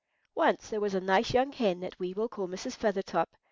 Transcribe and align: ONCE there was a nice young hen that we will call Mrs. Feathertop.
ONCE 0.33 0.69
there 0.71 0.81
was 0.81 0.95
a 0.95 0.99
nice 0.99 1.31
young 1.31 1.51
hen 1.51 1.79
that 1.81 1.99
we 1.99 2.11
will 2.11 2.27
call 2.27 2.47
Mrs. 2.47 2.75
Feathertop. 2.75 3.29